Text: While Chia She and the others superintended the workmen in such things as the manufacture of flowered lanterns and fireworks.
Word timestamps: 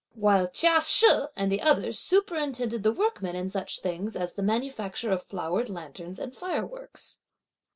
While 0.15 0.47
Chia 0.47 0.81
She 0.83 1.07
and 1.35 1.51
the 1.51 1.61
others 1.61 1.99
superintended 1.99 2.81
the 2.81 2.91
workmen 2.91 3.35
in 3.35 3.49
such 3.49 3.81
things 3.81 4.15
as 4.15 4.33
the 4.33 4.41
manufacture 4.41 5.11
of 5.11 5.21
flowered 5.21 5.69
lanterns 5.69 6.17
and 6.17 6.35
fireworks. 6.35 7.19